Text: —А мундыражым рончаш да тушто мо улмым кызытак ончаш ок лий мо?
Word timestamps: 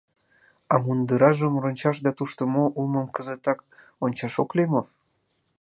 —А 0.71 0.75
мундыражым 0.83 1.53
рончаш 1.63 1.97
да 2.05 2.11
тушто 2.17 2.41
мо 2.53 2.63
улмым 2.77 3.07
кызытак 3.15 3.59
ончаш 4.05 4.33
ок 4.43 4.49
лий 4.57 4.69
мо? 4.73 4.81